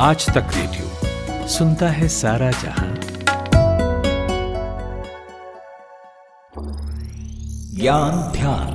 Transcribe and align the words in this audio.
आज 0.00 0.26
तक 0.30 0.46
रेडियो 0.56 1.46
सुनता 1.48 1.88
है 1.88 2.08
सारा 2.08 2.50
जहाँ। 2.50 2.94
ज्ञान 7.74 8.32
ध्यान। 8.32 8.74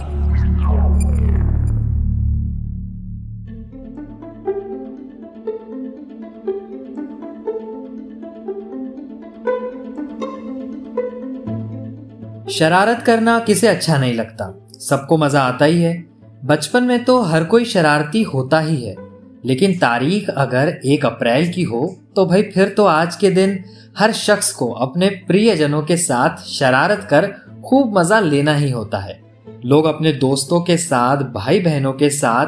शरारत 12.49 13.03
करना 13.05 13.39
किसे 13.39 13.67
अच्छा 13.67 13.97
नहीं 13.97 14.13
लगता? 14.13 14.67
सबको 14.79 15.17
मज़ा 15.17 15.41
आता 15.41 15.65
ही 15.65 15.81
है। 15.81 16.05
बचपन 16.45 16.83
में 16.83 17.03
तो 17.03 17.21
हर 17.21 17.43
कोई 17.43 17.65
शरारती 17.65 18.23
होता 18.23 18.59
ही 18.59 18.85
है। 18.85 19.02
लेकिन 19.43 19.77
तारीख 19.77 20.29
अगर 20.29 20.67
एक 20.85 21.05
अप्रैल 21.05 21.51
की 21.53 21.63
हो 21.63 21.85
तो 22.15 22.25
भाई 22.25 22.43
फिर 22.43 22.69
तो 22.69 22.85
आज 22.85 23.15
के 23.15 23.29
दिन 23.31 23.57
हर 23.97 24.11
शख्स 24.13 24.51
को 24.51 24.67
अपने 24.81 25.09
प्रियजनों 25.27 25.81
के 25.81 25.97
साथ 25.97 26.43
शरारत 26.49 27.07
कर 27.09 27.27
खूब 27.65 27.97
मज़ा 27.97 28.19
लेना 28.19 28.55
ही 28.55 28.69
होता 28.71 28.97
है। 28.97 29.19
लोग 29.65 29.85
अपने 29.85 30.11
दोस्तों 30.13 30.61
के 30.61 30.77
साथ 30.77 31.17
भाई 31.33 31.59
बहनों 31.59 31.93
के 31.93 32.09
साथ, 32.09 32.45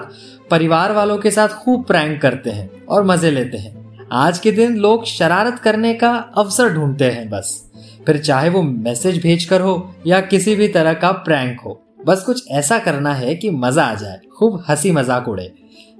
परिवार 0.51 0.91
वालों 0.91 1.17
के 1.17 1.31
साथ 1.31 1.49
खूब 1.55 1.83
प्रैंक 1.85 2.21
करते 2.21 2.49
हैं 2.49 2.85
और 2.85 3.03
मज़े 3.03 3.31
लेते 3.31 3.57
हैं। 3.57 4.07
आज 4.13 4.39
के 4.39 4.51
दिन 4.51 4.75
लोग 4.77 5.05
शरारत 5.05 5.59
करने 5.59 5.93
का 5.93 6.11
अवसर 6.37 6.73
ढूंढते 6.73 7.05
हैं 7.05 7.29
बस। 7.29 7.61
फिर 8.05 8.17
चाहे 8.17 8.49
वो 8.49 8.61
मैसेज 8.61 9.21
भेज 9.21 9.45
कर 9.45 9.61
हो 9.61 9.75
या 10.07 10.21
किसी 10.23 10.55
भी 10.55 10.67
तरह 10.67 10.93
का 10.93 11.11
प्रैंक 11.11 11.59
हो, 11.59 11.81
बस 12.05 12.23
कुछ 12.23 12.49
ऐसा 12.51 12.79
करना 12.79 13.13
है 13.13 13.35
कि 13.35 13.49
मज़ा 13.51 13.83
आ 13.83 13.93
जाए, 13.95 14.19
खूब 14.37 14.63
हँसी 14.69 14.91
मज़ाक 14.91 15.27
उड़े। 15.27 15.51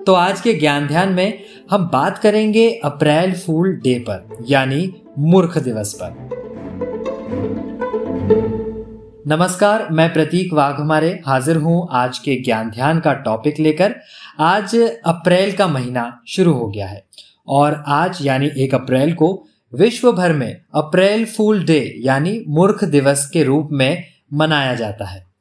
तो 0.08 0.14
आज 0.14 0.42
के 0.42 0.54
ज्ञान 0.54 0.88
ध्यान 0.88 1.14
में 1.14 1.44
हम 1.72 1.86
बात 1.94 2.18
करेंगे 2.18 2.70
अप्रैल 2.86 3.34
फूल 3.36 3.72
डे 3.84 3.98
पर, 4.00 4.46
यानी 4.50 4.94
मूर्ख 5.20 5.58
दिवस 5.58 5.94
पर। 6.02 6.30
नमस्कार, 9.28 9.88
मैं 9.92 10.12
प्रतीक 10.14 10.54
वाघ 10.54 10.74
हमारे 10.74 11.10
हाजिर 11.26 11.58
हूँ 11.58 11.88
आज 11.92 12.20
के 12.20 12.36
ज्ञान 12.36 12.70
ध्यान 12.70 13.00
का 13.00 13.14
टॉपिक 13.14 13.60
लेकर। 13.60 13.96
आज 14.40 14.76
अप्रैल 15.06 15.52
का 15.54 15.68
महीना 15.68 16.22
शुरू 16.28 16.54
हो 16.54 16.68
गया 16.68 16.88
है 16.88 17.04
और 17.48 17.84
आज, 17.88 18.20
यानी 18.22 18.52
एक 18.58 18.76
अप्रैल 18.76 19.14
को 19.14 19.48
विश्व 19.74 20.12
भर 20.12 20.34
में 20.34 20.52
अप्रैल 20.76 21.26
फूल 21.28 21.64
डे, 21.64 21.94
यानी 22.00 22.44
मूर्ख 22.48 22.84
दिवस 22.84 23.30
के 23.34 23.44
रूप 23.44 23.70
में 23.72 24.04
मनाया 24.34 24.76
जाता 24.76 25.06
है। 25.06 25.35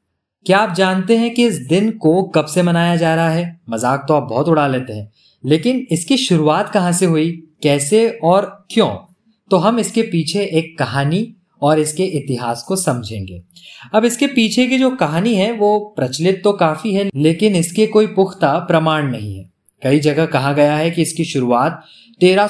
क्या 0.46 0.58
आप 0.58 0.74
जानते 0.74 1.16
हैं 1.16 1.34
कि 1.34 1.46
इस 1.46 1.58
दिन 1.58 1.90
को 1.90 2.22
कब 2.22 2.46
से 2.46 2.62
मनाया 2.62 2.96
जा 2.96 3.14
रहा 3.14 3.30
है? 3.30 3.60
मज़ाक 3.70 4.04
तो 4.08 4.14
आप 4.14 4.22
बहुत 4.22 4.48
उड़ा 4.48 4.66
लेते 4.66 4.92
हैं। 4.92 5.12
लेकिन 5.44 5.86
इसकी 5.90 6.16
शुरुआत 6.16 6.68
कहाँ 6.68 6.92
से 6.92 7.06
हुई? 7.06 7.30
कैसे 7.62 8.08
और 8.24 8.66
क्यों? 8.70 8.88
तो 9.50 9.56
हम 9.56 9.78
इसके 9.78 10.02
पीछे 10.02 10.44
एक 10.44 10.78
कहानी 10.78 11.34
और 11.62 11.78
इसके 11.78 12.04
इतिहास 12.04 12.62
को 12.62 12.76
समझेंगे। 12.76 13.42
अब 13.94 14.04
इसके 14.04 14.26
पीछे 14.26 14.66
की 14.66 14.78
जो 14.78 14.90
कहानी 14.90 15.34
है, 15.34 15.52
वो 15.52 15.94
प्रचलित 15.96 16.40
तो 16.44 16.52
काफ़ी 16.52 16.94
है, 16.94 17.10
लेकिन 17.16 17.56
इसके 17.56 17.86
कोई 17.86 18.06
पुख्ता 18.06 18.58
प्रमाण 18.58 19.10
नहीं 19.10 19.38
है। 19.38 19.50
कई 19.82 20.00
जगह 20.00 20.26
कहा 20.26 20.52
गया 20.52 20.76
है 20.76 20.90
कि 20.90 21.02
इसकी 21.02 21.24
शुरुआत 21.24 21.84
तेरह 22.20 22.48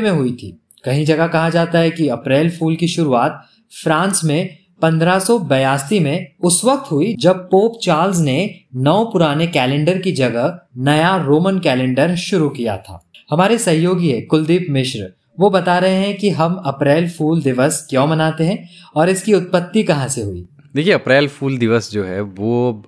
में 0.00 0.10
हुई 0.10 0.32
थी। 0.32 0.60
कहीं 0.84 1.04
जगह 1.04 1.26
कहा 1.26 1.50
जाता 1.50 1.78
है 1.78 1.90
कि 1.90 2.08
अप्रैल 2.08 2.50
फूल 2.50 2.76
की 2.76 2.88
शुरुआत 2.88 3.46
फ्रांस 3.82 4.20
में 4.24 4.56
1582 4.82 6.00
में 6.00 6.26
उस 6.40 6.60
वक्त 6.64 6.90
हुई 6.92 7.14
जब 7.20 7.38
पोप 7.50 7.78
चार्ल्स 7.82 8.18
ने 8.18 8.38
नौ 8.76 9.04
पुराने 9.04 9.46
कैलेंडर 9.46 9.98
की 9.98 10.12
जगह 10.12 10.58
नया 10.76 11.16
रोमन 11.16 11.58
कैलेंडर 11.58 12.14
शुरू 12.16 12.48
किया 12.48 12.76
था। 12.76 13.02
हमारे 13.30 13.58
सहयोगी 13.58 14.10
है 14.10 14.20
कुलदीप 14.20 14.66
मिश्र। 14.70 15.12
वो 15.40 15.50
बता 15.50 15.78
रहे 15.78 15.94
हैं 15.94 16.16
कि 16.16 16.30
हम 16.30 16.54
अप्रैल 16.66 17.08
फूल 17.10 17.42
दिवस 17.42 17.86
क्यों 17.90 18.06
मनाते 18.06 18.44
हैं 18.44 18.68
और 18.96 19.08
इसकी 19.08 19.34
उत्पत्ति 19.34 19.82
कहाँ 19.82 20.08
से 20.08 20.22
हुई। 20.22 20.46
देखिए, 20.74 20.92
अप्रैल 20.92 21.28
फूल 21.28 21.58
दिवस 21.58 21.90
जो 21.92 22.04
है, 22.04 22.20
वो 22.20 22.82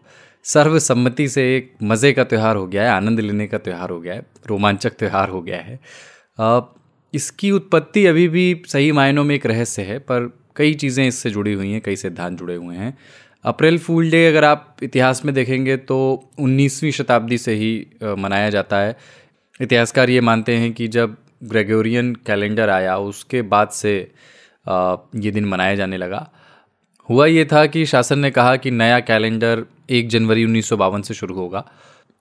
सर्वसम्मति 0.45 1.29
से 1.29 1.57
एक 1.57 1.73
मज़े 1.83 2.13
का 2.13 2.25
त्यौहार 2.25 2.57
हो 2.57 2.67
गया 2.67 2.83
है, 2.83 2.91
आनंद 2.91 3.21
लेने 3.21 3.47
का 3.47 3.59
त्यौहार 3.59 3.91
हो 3.91 4.01
गया 4.01 4.15
है, 4.15 4.23
रोमांचक 4.47 4.91
त्यौहार 4.91 5.29
हो 5.29 5.43
गया 5.43 5.59
है। 5.59 5.81
इसकी 7.15 7.51
उत्पत्ति 7.51 8.07
अभी 8.07 8.29
भी 8.29 8.63
सही 8.67 8.93
मायनों 8.93 9.25
में 9.25 9.35
एक 9.35 9.47
रहस्य 9.47 9.83
है, 9.83 9.99
पर 9.99 10.38
कई 10.59 10.75
चीज़ें 10.75 11.07
इससे 11.07 11.31
जुड़ी 11.31 11.53
हुई 11.53 11.71
हैं, 11.71 11.81
कई 11.81 11.97
सिद्धांत 11.97 12.39
जुड़े 12.39 12.55
हुए 12.57 12.77
हैं। 12.77 12.97
अप्रैल 13.45 13.79
फूल 13.79 14.11
डे 14.11 14.27
अगर 14.27 14.45
आप 14.45 14.77
इतिहास 14.83 15.25
में 15.25 15.35
देखेंगे 15.35 15.77
तो 15.79 15.99
19वीं 16.41 16.91
शताब्दी 16.93 17.39
से 17.39 17.55
ही 17.55 17.71
मनाया 18.19 18.51
जाता 18.51 18.79
है। 18.79 18.97
इतिहासकार 19.61 20.11
ये 20.11 20.21
मानते 20.23 20.57
हैं 20.57 20.73
कि 20.73 20.89
जब 20.89 21.17
ग्रेगोरियन 21.45 22.15
कैलेंडर 22.27 22.71
आया, 22.71 22.97
उसके 22.99 23.43
बाद 23.45 23.69
से 23.71 23.95
ये 24.67 25.31
दिन 25.31 25.45
मनाया 25.47 25.75
जाने 25.75 25.97
लगा। 25.97 26.29
हुआ 27.09 27.27
ये 27.27 27.45
था 27.45 27.65
कि 27.67 27.85
शासन 27.87 28.19
ने 28.19 28.31
कहा 28.31 28.57
कि 28.57 28.71
नया 28.73 28.99
कैलेंडर 29.03 29.65
एक 29.91 30.09
जनवरी 30.09 30.45
उन्नीस 30.45 30.69
सौ 30.69 30.77
बावन 30.77 31.03
से 31.03 31.15
शुरू 31.15 31.35
होगा। 31.35 31.65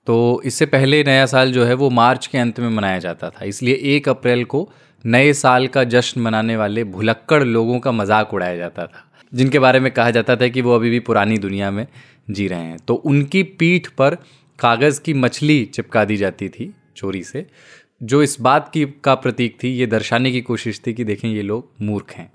तो 0.06 0.40
इससे 0.44 0.66
पहले 0.66 1.02
नया 1.04 1.26
साल 1.26 1.52
जो 1.52 1.64
है 1.64 1.74
वो 1.74 1.90
मार्च 1.92 2.26
के 2.26 2.38
अंत 2.38 2.60
में 2.60 2.68
मनाया 2.70 2.98
जाता 2.98 3.30
था, 3.30 3.44
इसलिए 3.44 3.74
एक 3.86 4.08
अप्रैल 4.08 4.44
को 4.44 4.68
नए 5.04 5.32
साल 5.32 5.66
का 5.66 5.84
जश्न 5.84 6.20
मनाने 6.20 6.56
वाले 6.56 6.84
भुलक्कड़ 6.84 7.42
लोगों 7.44 7.78
का 7.80 7.92
मज़ाक 7.92 8.34
उड़ाया 8.34 8.56
जाता 8.56 8.86
था, 8.86 9.04
जिनके 9.32 9.58
बारे 9.58 9.80
में 9.80 9.90
कहा 9.92 10.10
जाता 10.10 10.36
था 10.36 10.48
कि 10.48 10.62
वो 10.62 10.74
अभी 10.74 10.90
भी 10.90 11.00
पुरानी 11.00 11.38
दुनिया 11.38 11.70
में 11.70 11.86
जी 12.30 12.46
रहे 12.48 12.60
हैं। 12.60 12.78
तो 12.78 12.94
उनकी 12.94 13.42
पीठ 13.42 13.88
पर 13.88 14.16
कागज़ 14.58 15.00
की 15.00 15.14
मछली 15.14 15.64
चिपका 15.64 16.04
दी 16.04 16.16
जाती 16.16 16.48
थी 16.48 16.72
चोरी 16.96 17.22
से, 17.24 17.46
जो 18.02 18.22
इस 18.22 18.40
बात 18.40 18.70
की 18.74 18.84
का 19.04 19.14
प्रतीक 19.14 19.56
थी, 19.62 19.68
ये 19.68 19.86
दर्शाने 19.86 20.32
की 20.32 20.40
कोशिश 20.40 20.80
थी 20.86 20.94
कि 20.94 21.04
देखें 21.04 21.28
ये 21.28 21.42
लोग 21.42 21.70
मूर्ख 21.82 22.12
हैं। 22.12 22.30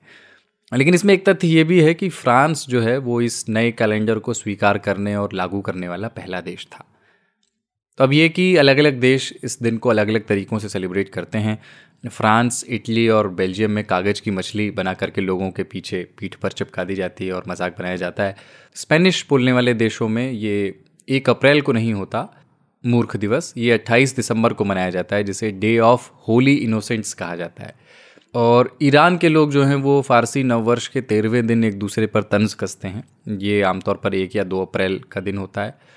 लेकिन 0.71 0.93
इसमें 0.93 1.13
एक 1.13 1.25
तथ्य 1.25 1.47
ये 1.47 1.63
भी 1.63 1.81
है 1.81 1.93
कि 1.93 2.09
फ्रांस 2.09 2.65
जो 2.69 2.81
है, 2.81 2.97
वो 2.97 3.21
इस 3.21 3.45
नए 3.49 3.71
कैलेंडर 3.71 4.19
को 4.19 4.33
स्वीकार 4.33 4.77
करने 4.77 5.15
और 5.15 5.33
लागू 5.33 5.61
करने 5.61 5.87
वाला 5.87 6.07
पहला 6.07 6.41
देश 6.41 6.67
था। 6.71 6.85
अब 7.99 8.13
ये 8.13 8.29
कि 8.29 8.55
अलग 8.55 8.77
अलग 8.77 8.99
देश 8.99 9.33
इस 9.43 9.61
दिन 9.61 9.77
को 9.77 9.89
अलग 9.89 10.07
अलग 10.07 10.25
तरीक़ों 10.25 10.59
से 10.59 10.69
सेलिब्रेट 10.69 11.09
करते 11.09 11.37
हैं, 11.37 11.59
फ्रांस, 12.09 12.65
इटली 12.69 13.09
और 13.09 13.27
बेल्जियम 13.27 13.71
में 13.71 13.83
कागज़ 13.83 14.21
की 14.21 14.31
मछली 14.31 14.71
बना 14.71 14.93
करके 14.93 15.21
लोगों 15.21 15.51
के 15.51 15.63
पीछे 15.63 16.07
पीठ 16.19 16.35
पर 16.35 16.51
चिपका 16.51 16.83
दी 16.83 16.95
जाती 16.95 17.27
है 17.27 17.33
और 17.33 17.43
मज़ाक 17.47 17.75
बनाया 17.79 17.95
जाता 17.95 18.23
है। 18.23 18.35
स्पेनिश 18.75 19.25
बोलने 19.29 19.51
वाले 19.51 19.73
देशों 19.73 20.07
में 20.07 20.31
ये 20.31 20.79
एक 21.09 21.29
अप्रैल 21.29 21.61
को 21.61 21.71
नहीं 21.71 21.93
होता, 21.93 22.41
मूर्ख 22.85 23.15
दिवस, 23.15 23.53
ये 23.57 23.71
28 23.71 24.15
दिसंबर 24.15 24.53
को 24.53 24.65
मनाया 24.65 24.89
जाता 24.89 25.15
है, 25.15 25.23
जिसे 25.23 25.51
डे 25.51 25.79
ऑफ़ 25.79 26.11
होली 26.27 26.55
इनोसेंट्स 26.55 27.13
कहा 27.13 27.35
जाता 27.35 27.63
है। 27.63 27.75
और 28.35 28.77
ईरान 28.81 29.17
के 29.17 29.29
लोग 29.29 29.51
जो 29.51 29.63
हैं, 29.63 29.75
वो 29.75 30.01
फारसी 30.01 30.43
नववर्ष 30.43 30.87
के 30.87 31.01
तेरहवें 31.01 31.47
दिन 31.47 31.63
एक 31.63 31.79
दूसरे 31.79 32.07
पर 32.07 32.21
तंज 32.21 32.53
कसते 32.53 32.87
हैं। 32.87 33.37
ये 33.37 33.61
आमतौर 33.61 33.95
पर 33.95 34.15
एक 34.15 34.35
या 34.35 34.43
दो 34.43 34.61
अप्रैल 34.61 35.01
का 35.11 35.21
दिन 35.21 35.37
होता 35.37 35.61
है। 35.61 35.93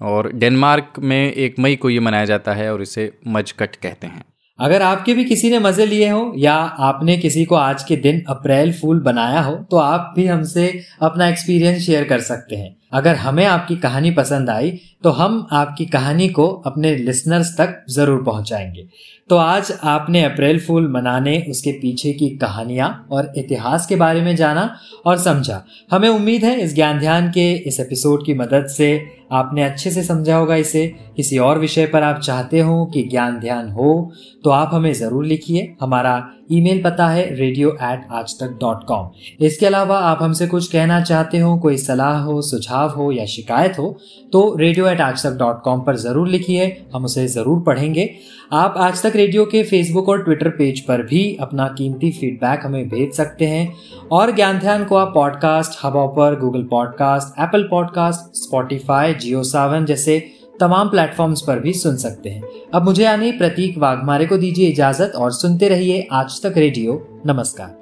और 0.00 0.30
डेनमार्क 0.34 0.98
में 0.98 1.32
एक 1.32 1.58
मई 1.58 1.76
को 1.76 1.90
ये 1.90 2.00
मनाया 2.00 2.24
जाता 2.24 2.52
है 2.52 2.72
और 2.72 2.82
इसे 2.82 3.12
मजकट 3.28 3.76
कहते 3.76 4.06
हैं। 4.06 4.24
अगर 4.58 4.82
आपके 4.82 5.12
भी 5.14 5.24
किसी 5.24 5.50
ने 5.50 5.58
मज़े 5.58 5.84
लिए 5.86 6.08
हो 6.08 6.32
या 6.38 6.54
आपने 6.54 7.16
किसी 7.16 7.44
को 7.44 7.54
आज 7.54 7.82
के 7.82 7.96
दिन 7.96 8.22
अप्रैल 8.28 8.72
फूल 8.72 8.98
बनाया 9.00 9.40
हो 9.40 9.54
तो 9.70 9.76
आप 9.76 10.12
भी 10.16 10.26
हमसे 10.26 10.66
अपना 11.02 11.28
एक्सपीरियंस 11.28 11.82
शेयर 11.82 12.04
कर 12.04 12.20
सकते 12.20 12.56
हैं। 12.56 12.76
अगर 12.92 13.14
हमें 13.14 13.44
आपकी 13.46 13.76
कहानी 13.76 14.10
पसंद 14.10 14.50
आई 14.50 14.70
तो 15.04 15.10
हम 15.10 15.46
आपकी 15.52 15.84
कहानी 15.86 16.28
को 16.28 16.46
अपने 16.66 16.94
लिसनर्स 16.96 17.54
तक 17.58 17.84
ज़रूर 17.90 18.22
पहुंचाएँगे। 18.24 18.86
तो 19.30 19.36
आज 19.36 19.72
आपने 19.84 20.22
अप्रैल 20.24 20.58
फूल 20.60 20.90
मनाने, 20.92 21.38
उसके 21.50 21.72
पीछे 21.72 22.12
की 22.12 22.28
कहानियाँ 22.36 23.06
और 23.10 23.32
इतिहास 23.36 23.86
के 23.86 23.96
बारे 23.96 24.22
में 24.22 24.34
जाना 24.36 24.68
और 25.06 25.18
समझा। 25.18 25.62
हमें 25.90 26.08
उम्मीद 26.08 26.44
है 26.44 26.58
इस 26.60 26.74
ज्ञान 26.74 26.98
ध्यान 26.98 27.30
के 27.30 27.52
इस 27.52 27.80
एपिसोड 27.80 28.26
की 28.26 28.34
मदद 28.34 28.66
से 28.68 28.92
आपने 29.30 29.62
अच्छे 29.62 29.90
से 29.90 30.02
समझा 30.02 30.36
होगा 30.36 30.56
इसे। 30.56 30.86
किसी 31.16 31.38
और 31.38 31.58
विषय 31.58 31.86
पर 31.86 32.02
आप 32.02 32.20
चाहते 32.20 32.60
हो 32.60 32.84
कि 32.86 33.02
ज्ञान 33.02 33.38
ध्यान 33.40 33.68
हो 33.70 34.10
तो 34.44 34.50
आप 34.50 34.70
हमें 34.72 34.92
ज़रूर 34.94 35.24
लिखिए। 35.26 35.74
हमारा 35.80 36.22
ईमेल 36.52 36.82
पता 36.82 37.06
है 37.08 37.24
रेडियो 37.36 37.70
एट 37.82 38.06
आज 38.12 38.34
तक 38.34 38.56
डॉट 38.60 38.84
कॉम 38.84 39.10
इसके 39.40 39.66
अलावा 39.66 39.98
आप 40.00 40.22
हमसे 40.22 40.46
कुछ 40.46 40.66
कहना 40.68 41.00
चाहते 41.02 41.38
हो, 41.38 41.56
कोई 41.58 41.76
सलाह 41.78 42.18
हो, 42.18 42.40
सुझाव 42.42 42.88
हो 42.90 43.10
या 43.12 43.24
शिकायत 43.26 43.78
हो 43.78 43.96
तो 44.32 44.54
रेडियो 44.58 44.86
एट 44.88 45.00
आज 45.00 45.26
तक 45.26 45.36
डॉट 45.38 45.62
कॉम 45.62 45.80
पर 45.80 45.96
ज़रूर 45.98 46.28
लिखिए। 46.28 46.66
हम 46.94 47.04
उसे 47.04 47.26
ज़रूर 47.28 47.60
पढ़ेंगे। 47.62 48.10
आप 48.52 48.74
आज 48.78 49.02
तक 49.02 49.16
रेडियो 49.16 49.44
के 49.44 49.62
फेसबुक 49.62 50.08
और 50.08 50.22
ट्विटर 50.24 50.48
पेज 50.50 50.80
पर 50.80 51.02
भी 51.02 51.22
अपना 51.40 51.66
कीमती 51.78 52.10
फीडबैक 52.12 52.64
हमें 52.64 52.88
भेज 52.88 53.12
सकते 53.14 53.46
हैं। 53.46 53.72
और 54.12 54.34
ज्ञान 54.34 54.58
ध्यान 54.58 54.84
को 54.84 54.96
आप 54.96 55.12
पॉडकास्ट 55.14 55.78
हवा 55.82 56.06
पर 56.16 56.38
Google 56.40 56.62
podcast 56.70 57.40
Apple 57.42 57.68
podcast 57.70 58.36
Spotify 58.36 59.14
Jio 59.20 59.42
Saavn 59.44 59.84
जैसे 59.84 60.18
तमाम 60.60 60.88
प्लेटफॉर्म्स 60.88 61.40
पर 61.40 61.58
भी 61.58 61.72
सुन 61.74 61.96
सकते 61.96 62.28
हैं। 62.28 62.42
अब 62.74 62.84
मुझे 62.84 63.04
यानी 63.04 63.32
प्रतीक 63.32 63.78
वाघमारे 63.78 64.26
को 64.26 64.36
दीजिए 64.36 64.68
इजाज़त 64.68 65.12
और 65.16 65.32
सुनते 65.32 65.68
रहिए 65.68 66.08
आज 66.12 66.40
तक 66.42 66.58
रेडियो। 66.58 67.04
नमस्कार। 67.26 67.78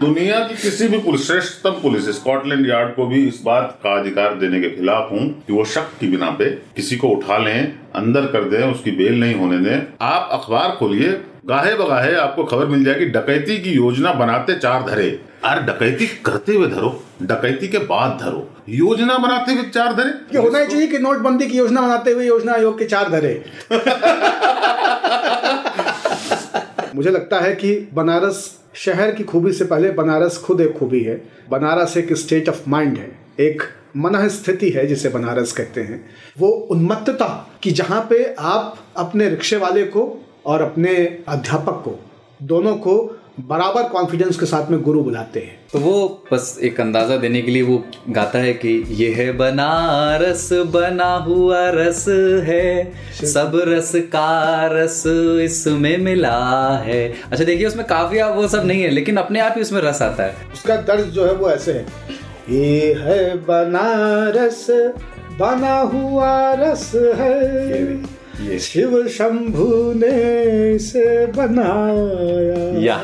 दुनिया 0.00 0.38
की 0.40 0.54
किसी 0.54 0.86
भी 0.88 0.98
पुलिस, 0.98 1.26
श्रेष्ठतम 1.26 1.78
पुलिस 1.82 2.08
स्कॉटलैंड 2.10 2.68
यार्ड 2.68 2.94
को 2.94 3.06
भी 3.06 3.22
इस 3.28 3.40
बात 3.44 3.78
का 3.84 3.94
अधिकार 4.00 4.34
देने 4.34 4.60
के 4.60 4.70
खिलाफ 4.70 5.10
हूँ 5.12 5.28
कि 5.46 5.52
वो 5.52 5.64
शक 5.64 5.88
की 6.00 6.08
बिना 6.08 6.30
पे 6.30 6.50
किसी 6.76 6.96
को 6.96 7.08
उठा 7.08 7.38
लें, 7.38 7.72
अंदर 7.94 8.26
कर 8.26 8.44
दें, 8.44 8.62
उसकी 8.64 8.90
बेल 8.90 9.20
नहीं 9.20 9.34
होने 9.34 9.58
दें। 9.58 9.86
आप 10.02 10.28
अखबार 10.32 10.76
खोलिए 10.76 11.12
गाहे 11.48 11.74
बगाहे 11.74 12.14
आपको 12.14 12.44
खबर 12.44 12.66
मिल 12.66 12.84
जाएगी 12.84 13.04
डकैती 13.04 13.58
की 13.58 13.70
योजना 13.70 14.12
बनाते 14.12 14.54
चार 14.54 14.90
धरे। 14.90 15.20
अरे 15.44 15.60
डकैती 15.60 16.06
करते 16.06 16.54
हुए 16.54 16.66
धरो 16.66 17.02
डकैती 17.22 17.68
के 17.68 17.78
बाद 17.78 18.18
धरो। 18.20 18.56
योजना 18.68 19.18
बनाते 19.18 19.52
हुए 19.52 19.62
चार 19.62 19.94
धरे? 19.94 20.10
ये 20.10 20.38
होना 20.38 20.58
ही 20.58 20.66
चाहिए 20.66 20.86
कि 20.86 20.98
नोटबंदी 20.98 21.46
की 21.46 21.58
योजना 21.58 21.82
बनाते 21.82 22.10
हुए 22.10 22.26
योजना 22.26 22.52
आयोग 22.52 22.78
के 22.78 22.84
चार 22.84 23.10
धरे। 23.10 23.44
मुझे 26.94 27.10
लगता 27.10 27.40
है 27.40 27.54
कि 27.54 27.88
बनारस 27.94 28.58
शहर 28.74 29.10
की 29.10 29.24
खूबी 29.24 29.52
से 29.52 29.64
पहले 29.64 29.90
बनारस 29.90 30.38
खुद 30.38 30.60
एक 30.60 30.78
खूबी 30.78 31.02
है। 31.02 31.22
बनारस 31.50 31.96
एक 31.96 32.12
स्टेट 32.12 32.48
ऑफ़ 32.48 32.62
माइंड 32.68 32.98
है। 32.98 33.18
एक 33.40 33.62
मन 33.96 34.28
स्थिति 34.28 34.70
है 34.70 34.86
जिसे 34.86 35.08
बनारस 35.08 35.52
कहते 35.52 35.80
हैं। 35.80 36.10
वो 36.38 36.48
उन्मत्तता 36.48 37.50
कि 37.62 37.70
जहाँ 37.70 38.06
पे 38.10 38.36
आप 38.38 38.78
अपने 38.96 39.28
रिक्शे 39.28 39.56
वाले 39.56 39.84
को 39.84 40.25
और 40.46 40.62
अपने 40.62 40.96
अध्यापक 41.28 41.82
को 41.84 41.98
दोनों 42.42 42.74
को 42.78 42.96
बराबर 43.40 43.88
कॉन्फिडेंस 43.88 44.38
के 44.38 44.46
साथ 44.46 44.70
में 44.70 44.80
गुरु 44.82 45.02
बुलाते 45.02 45.40
हैं। 45.40 45.58
तो 45.72 45.78
वो 45.78 45.92
बस 46.32 46.58
एक 46.62 46.80
अंदाज़ा 46.80 47.16
देने 47.16 47.42
के 47.42 47.50
लिए 47.50 47.62
वो 47.62 47.82
गाता 48.10 48.38
है 48.38 48.52
कि 48.54 48.70
ये 48.90 49.10
है 49.14 49.30
बनारस 49.32 50.48
बना 50.66 51.12
हुआ 51.26 51.58
रस 51.70 52.04
है 52.44 52.92
सब 53.24 53.60
रस 53.68 53.92
का 54.12 54.66
रस 54.72 55.02
इसमें 55.42 55.96
मिला 55.98 56.38
है। 56.84 57.02
अच्छा 57.32 57.44
देखिए 57.44 57.66
उसमें 57.66 57.86
काफिया 57.86 58.28
वो 58.28 58.48
सब 58.48 58.66
नहीं 58.66 58.82
है 58.82 58.90
लेकिन 58.90 59.16
अपने 59.16 59.40
आप 59.40 59.54
ही 59.56 59.62
उसमें 59.62 59.80
रस 59.82 60.02
आता 60.02 60.22
है। 60.22 60.52
उसका 60.52 60.76
दर्द 60.82 61.10
जो 61.10 61.26
है 61.26 61.34
वो 61.34 61.50
ऐसे 61.50 61.72
है। 61.72 61.86
ये 62.50 62.92
है 62.98 63.36
बनारस 63.44 64.66
बना 65.40 65.78
हुआ 65.92 66.52
रस 66.54 66.90
है। 66.94 67.34
ये 67.70 67.84
शिव 68.36 69.08
शंभु 69.08 69.92
ने 69.96 70.74
इसे 70.74 71.26
बनाया। 71.26 72.80
या, 72.80 72.96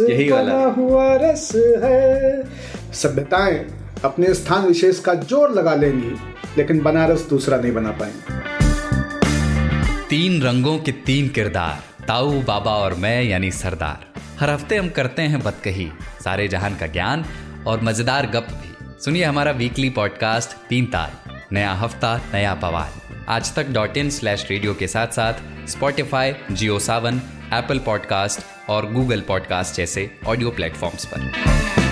यही 0.00 0.30
वाला। 0.30 0.54
बना 0.54 0.64
हुआ 0.66 1.14
रस 1.16 1.52
है। 1.54 2.44
सभ्यताएँ 2.92 3.66
अपने 4.04 4.34
स्थान 4.34 4.66
विशेष 4.66 5.00
का 5.00 5.14
ज़ोर 5.14 5.50
लगा 5.50 5.74
लेंगी 5.74 6.14
लेकिन 6.58 6.80
बनारस 6.80 7.26
दूसरा 7.28 7.56
नहीं 7.56 7.72
बना 7.72 7.90
पाएँगे। 7.90 8.42
तीन 10.08 10.42
रंगों 10.42 10.78
के 10.78 10.92
तीन 10.92 11.28
किरदार 11.28 12.04
ताऊ 12.08 12.42
बाबा 12.42 12.70
और 12.70 12.94
मैं 12.94 13.22
यानी 13.22 13.50
सरदार। 13.50 14.20
हर 14.40 14.50
हफ़्ते 14.50 14.76
हम 14.76 14.88
करते 14.88 15.22
हैं 15.22 15.42
बतकही 15.42 15.88
सारे 16.24 16.48
जहान 16.48 16.76
का 16.76 16.86
ज्ञान 16.86 17.24
और 17.66 17.80
मज़ेदार 17.82 18.26
गप 18.26 18.46
भी। 18.50 19.02
सुनिए 19.04 19.24
हमारा 19.24 19.52
वीकली 19.52 19.90
पॉडकास्ट 19.90 20.50
तीन 20.68 20.86
तार 20.86 21.40
नया 21.52 21.72
हफ़्ता 21.72 22.20
नया 22.34 22.54
पवाल 22.54 23.13
आज 23.28 23.54
तक 23.54 23.66
डॉट 23.66 23.96
इन 23.96 24.10
स्लैश 24.10 24.46
रेडियो 24.50 24.74
के 24.74 24.86
साथ 24.88 25.06
साथ 25.06 25.66
Spotify 25.68 26.34
Jio 26.52 26.78
Saavn 26.78 27.20
Apple 27.54 27.78
podcast 27.78 28.70
और 28.70 28.92
गूगल 28.92 29.20
पॉडकास्ट 29.20 29.76
जैसे 29.76 30.10
ऑडियो 30.26 30.50
प्लेटफॉर्म्स 30.50 31.04
पर। 31.04 31.83